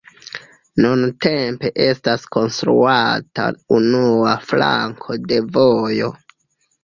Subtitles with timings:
[0.83, 3.45] Nuntempe estas konstruata
[3.79, 6.09] unua flanko de vojo.